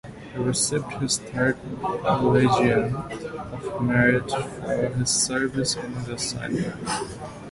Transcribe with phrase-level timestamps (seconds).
[0.33, 1.59] He received his third
[2.23, 6.89] Legion of Merit for his service in this assignment.